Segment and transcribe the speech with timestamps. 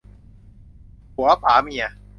[1.13, 1.85] ผัวป๋าเมีย